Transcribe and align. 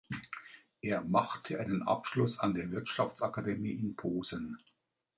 Er 0.81 1.03
machte 1.03 1.59
einen 1.59 1.83
Abschluss 1.83 2.39
an 2.39 2.55
der 2.55 2.71
Wirtschaftsakademie 2.71 3.73
in 3.73 3.95
Posen. 3.95 4.57